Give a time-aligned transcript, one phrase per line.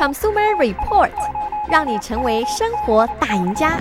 [0.00, 1.10] Consumer Report，
[1.70, 3.78] 让你成为生活大赢家。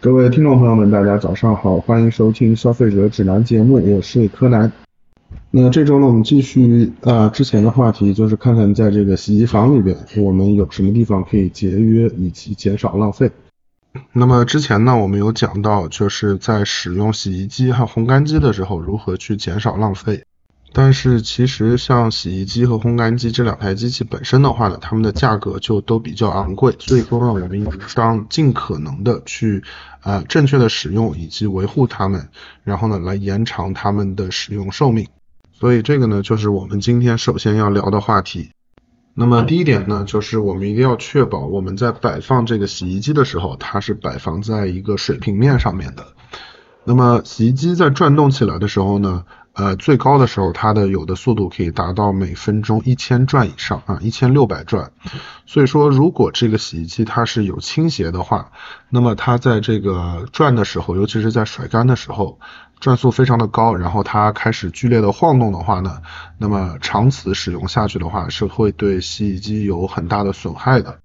[0.00, 4.72] 各位听众朋友们，大家早上好，欢迎收听消费者指南节目，我是柯南。
[5.52, 13.30] 那这周呢，我们继续啊之前的话题，就是看看在这个洗衣房里边，我们有什么地方可以节约以及减少浪费。
[14.12, 20.24] 那么之前呢，我们有讲到，就是在使用洗衣机和烘干机的时候，如何去减少浪费。
[20.74, 29.62] 但是其实像洗衣机和烘干机这两台机器本身的话呢，它们的价格就都比较昂贵，所以说呢，我们应当尽可能的去
[30.02, 32.28] 呃正确的使用以及维护它们，
[32.64, 35.06] 然后呢来延长它们的使用寿命。
[35.52, 38.50] 所以这个呢，就是我们今天首先要聊的话题。
[39.20, 46.06] 那么第一点呢，就是我们一定要确保我们在摆放这个洗衣机的时候，它是摆放在一个水平面上面的。
[46.84, 49.24] 那么洗衣机在转动起来的时候呢，
[49.58, 54.92] 呃，最高的时候它的有的速度可以达到每分钟一千转以上啊，一千六百转。
[55.46, 58.52] 所以说，如果这个洗衣机它是有倾斜的话，
[58.88, 62.38] 那么它在这个转的时候，尤其是在甩干的时候，
[62.78, 66.02] 转速非常的高，然后它开始剧烈的晃动的话呢，
[66.38, 71.00] 那么长此使用下去的话，是会对洗衣机有很大的损害的。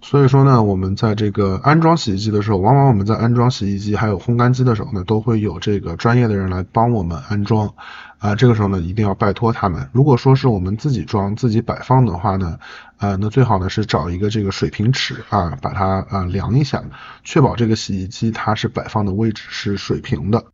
[0.00, 7.74] 所以说呢，我们在这个安装洗衣机的时候，往往我们在安装洗衣机还有烘干机的时候呢，都会有这个专业的人来帮我们安装。
[8.18, 9.88] 啊，这个时候呢，一定要拜托他们。
[9.92, 12.58] 如果说是我们自己装、自己摆放的话呢，
[12.98, 16.82] 呃，那最好呢是找一个这个水平尺啊，把它啊量一下，
[17.22, 20.44] 确保这个洗衣机它是摆放的位置是水平的。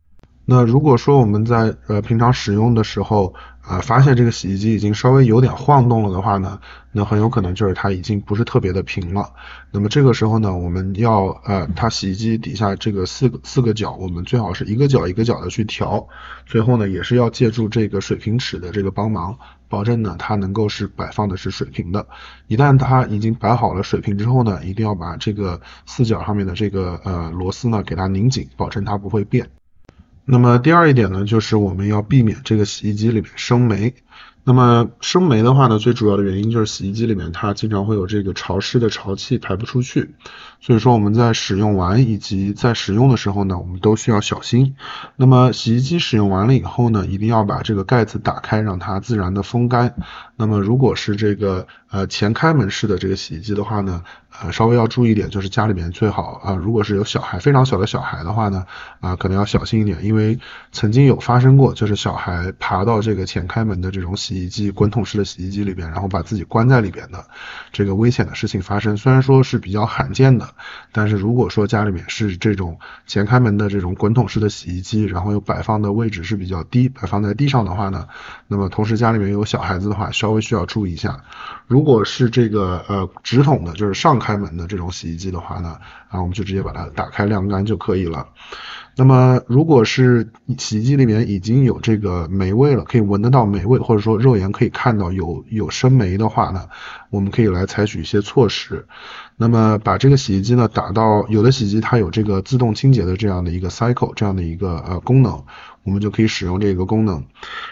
[0.47, 6.59] 那如果说我们在呃平常使用的时候啊、呃，发现这个洗衣机已经稍微有点晃动了的话呢，
[6.91, 9.33] 那很有可能就是它已经不是特别的平了。
[9.71, 16.07] 那么这个时候呢，我们要呃，它洗衣机底下这个四个四个角，我们最好是一个角一个角的去调。
[16.45, 19.35] 最后呢，也是要借助这个水平尺的这个帮忙，
[19.67, 22.05] 保证呢它能够是摆放的是水平的。
[22.45, 29.49] 一旦它已经摆好了水平之后呢，一定要把这个四角上面的这个呃螺丝呢给它拧紧，保证它不会变。
[30.25, 33.93] 那么第二一点呢，就是我们要避免这个洗衣机里面生霉。
[34.47, 40.13] 那么生霉的话呢，最主要的原因就是洗衣机里面它经常会有这个潮湿的潮气排不出去。
[40.61, 44.75] 所以说我们在使用完以及在使用的时候呢，我们都需要小心。
[45.15, 49.95] 那么洗衣机使用完了以后呢，一定要把这个盖子打开，让它自然的风干。
[50.35, 54.03] 那么如果是这个呃前开门式的这个洗衣机的话呢，
[54.41, 58.65] 呃稍微要注意一点，就是家里面最好啊、呃，如果是有小孩非常小的小孩的话呢，
[58.99, 60.39] 啊、可能要小心一点，因为
[60.71, 67.25] 曾经有发生过，就是小孩爬到这个前开门的这种洗衣机滚筒式的洗衣机里边，然后把自己关在里边的
[67.71, 68.97] 这个危险的事情发生。
[68.97, 70.45] 虽然说是比较罕见的。
[70.91, 78.07] 但是如果说家里面是这种前开门的这种滚筒式的洗衣机，然后又摆放的位置是比较低，摆放在地上的话呢，
[78.47, 81.23] 那么同时家里面有小孩子的话，稍微需要注意一下。
[81.67, 85.77] 如果是这个呃直筒的，就是上开门的这种洗衣机的话呢，
[86.09, 88.25] 啊，我们就直接把它打开晾干就可以了。
[88.97, 96.67] 那么，如果是洗衣机里面已经有这个霉味了，可以闻得到霉味，或者说肉眼可以看到有有生霉的话呢，
[97.11, 98.87] 我们可以来采取一些措施。
[99.37, 105.43] 那么，把这个洗衣机呢打到有的洗衣机它有这个自动清洁的这样的一个 cycle 这样的一个呃功能，
[105.83, 107.23] 我们就可以使用这个功能。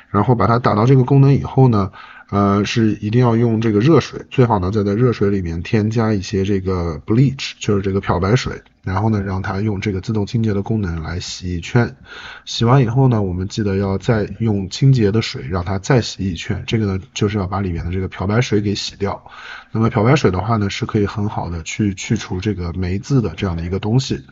[0.10, 1.90] 然后把它打到这个功能以后呢，
[2.34, 8.60] 呃，是一定要用这个热水，最好呢再在热水里面添加一些这个 bleach，就是这个漂白水。
[8.84, 11.96] 然后呢，让它用这个自动清洁的功能来洗一圈，
[12.44, 16.64] 洗完以后呢，我们记得要再用清洁的水让它再洗一圈。
[16.68, 19.24] 这个呢，就是要把里面的这个漂白水给洗掉。
[19.72, 24.26] 那么漂白水的话呢，是可以很好的去去除这个霉渍的这样的一个东西。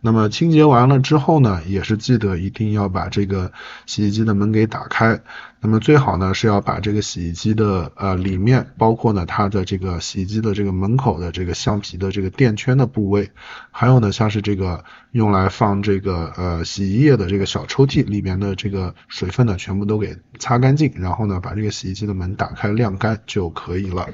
[0.00, 3.50] 那么清洁完了之后呢，也是记得一定要把这个
[3.86, 5.18] 洗衣机的门给打开。
[5.60, 13.30] 那么最好呢是要把这个洗衣机的呃里面，包括呢它的这个洗衣机的这个门口的这个橡皮的这个垫圈的部位，
[13.70, 14.82] 还有后呢像是这个
[15.12, 24.08] 用来放这个呃洗衣液的这个小抽屉里面的这个水分呢，全部都给擦干净，然后呢把这个洗衣机的门打开晾干就可以了。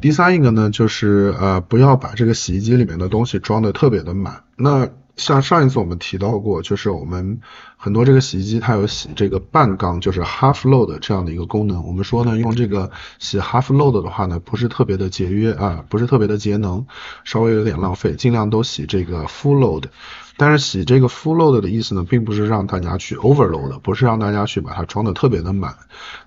[0.00, 4.90] 第三一个呢就是呃不要把这个洗衣机里面的东西装的特别的满，那。
[5.16, 7.40] 像上一次我们提到过，就是我们
[7.76, 11.86] 很多这个洗衣机它有洗这个半缸，就是 half load 这样的一个功能。
[11.86, 16.86] 我们说呢，用这个洗 half load 的话呢，不是特别的节约啊，不是特别的节能，
[17.24, 19.84] 稍微有点浪费，尽量都洗这个 full load。
[20.38, 25.76] 但是洗这个 full load 的意思呢，并不是让大家去 overload，不是让大家去把它装的特别的满。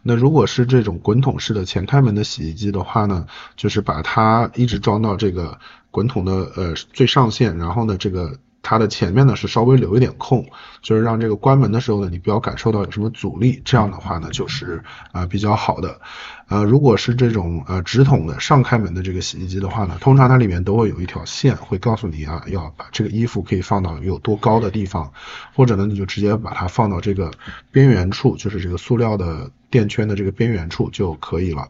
[0.03, 3.25] 那如果是这种滚筒式的前开门的洗衣机的话呢，
[3.57, 5.57] 就是把它一直装到这个
[5.89, 8.37] 滚筒的呃最上限，然后呢这个。
[8.67, 10.43] 它的前面呢是稍微留一点空，
[10.81, 16.01] 就是让这个关门的时候呢，你不要感受到有什么阻力，这样的话呢就是啊、呃、比较好的。
[16.47, 25.11] 呃，如果是这种呃直筒的上开门的这个洗衣机的话呢，通常它里面都会有一条线，会告诉你啊要把这个衣服可以放到有多高的地方，
[25.55, 27.29] 或者呢你就直接把它放到这个
[27.71, 31.67] 边缘处，就是这个塑料的垫圈的这个边缘处就可以了。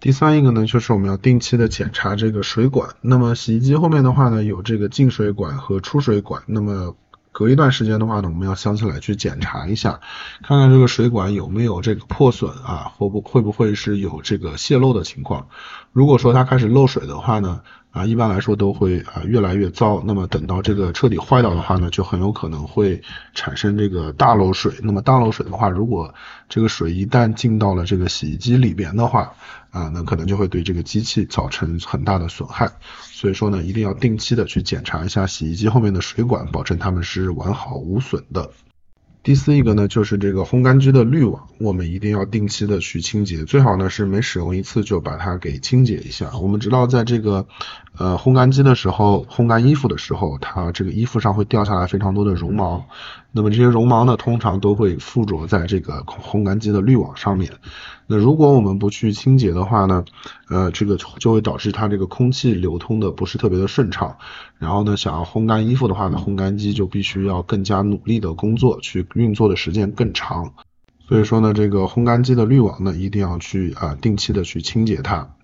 [0.00, 2.90] 第三一个呢，就是我们要定期的检查这个水管。
[3.00, 6.42] 那么洗衣机后面的话呢，有这个进水管和出水管。
[6.46, 6.94] 那么
[7.32, 10.00] 隔一段时间的话呢，我们要想起来去检查一下，
[10.44, 15.48] 看看这个水管有没有这个破损啊，会不会不会是有这个泄漏的情况。
[15.92, 17.62] 如果说它开始漏水的话呢，
[17.98, 20.00] 啊，一般来说都会啊越来越糟。
[20.06, 23.02] 那么等到这个彻底坏掉的话呢，就很有可能会
[23.34, 24.72] 产生这个大漏水。
[24.82, 26.14] 那么大漏水的话，如果
[26.48, 29.32] 这个水一旦进到了这个洗衣机里边的话，
[29.70, 32.70] 啊，那可能就会对这个机器造成很大的损害。
[33.02, 38.50] 所以说呢，一定要定期的去检查一下洗衣机后面的水管，保证它们是完好无损的。
[39.28, 46.30] 第四一个呢，就是这个烘干机的滤网，我们一定要定期的去清洁，最好呢是每使用一次就把它给清洁一下。
[46.40, 47.46] 我们知道，在这个
[47.98, 52.86] 呃烘干机的时候，烘干衣服的时候，它这个衣服上会掉下来非常多的绒毛，
[53.30, 57.52] 那么这些绒毛呢，通常都会附着在这个烘干机的滤网上面。
[58.06, 60.04] 那如果我们不去清洁的话呢，
[60.48, 64.16] 呃，这个就会导致它这个空气流通的不是特别的顺畅。
[64.58, 70.54] 然后呢，想要烘干衣服的话呢，烘干机就必须要更加努力的工作，去运作的时间更长。
[71.06, 75.34] 所以说呢，这个烘干机的滤网呢，一定要去啊、定期的去清洁它。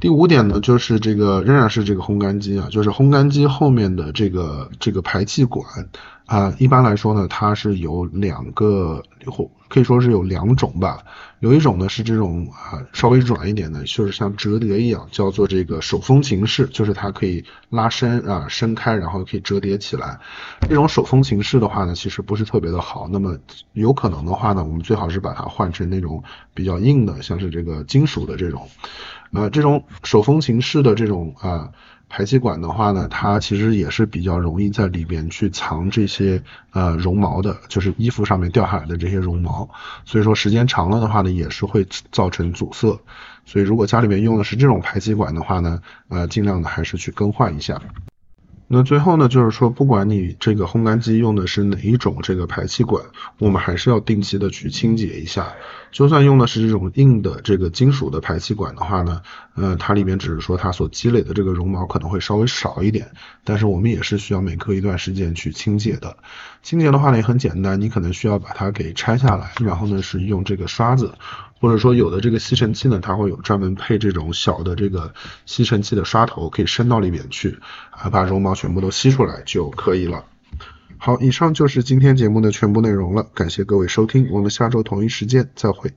[0.00, 5.88] 第五点呢，就是这个仍然是这个烘干机啊，就是烘干机后面的这个这个排气管
[6.26, 11.04] 啊，一般来说呢，它是有两个或，可以说是有两种吧。
[11.40, 20.18] 有一种呢是这种啊稍微软一点的，就是像折叠一样，叫做这个手风琴式，就是它可以拉伸啊伸开，然后可以折叠起来。
[20.62, 23.06] 这种手风琴式的话呢，其实不是特别的好。
[23.10, 23.36] 那么
[23.74, 26.24] 有可能的话呢，我们最好是把它换成那种
[26.54, 28.66] 比较硬的，像是这个金属的这种。
[29.32, 31.72] 呃，这种手风琴式的这种啊、
[32.08, 36.42] 排气管的话呢，它其实也是比较容易在里边去藏这些
[36.72, 39.68] 呃绒毛的，就是衣服上面掉下来的这些绒毛，
[40.04, 43.00] 所以说时间长了的话呢，也是会造成阻塞。
[43.44, 47.80] 所以如果家里面用的是这种排气管的话呢，呃，尽量的还是去更换一下。
[48.76, 53.04] 那最后呢，就是说，不管你这个烘干机用的是哪一种这个排气管，
[53.38, 55.54] 我们还是要定期的去清洁一下。
[55.92, 59.22] 就算用的是这种硬的这个金属的排气管的话呢，
[59.54, 63.12] 呃，它里面只是说它所积累的这个绒毛可能会稍微少一点，
[63.44, 66.16] 但是我们也是需要每隔一段时间去清洁的。
[66.64, 71.14] 清洁的话呢也很简单，你可能需要把它给拆下来，然后呢是用这个刷子。
[71.64, 75.14] 或者说有的这个吸尘器呢，它会有专门配这种小的这个
[75.46, 77.58] 吸尘器的刷头，可以伸到里面去，
[77.90, 80.26] 啊，把绒毛全部都吸出来就可以了。
[80.98, 85.94] 好，以上就是今天节目的全部内容了，感谢各位收听，我们下周同一时间再会。